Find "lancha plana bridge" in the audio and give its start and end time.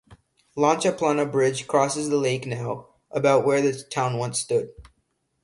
0.57-1.67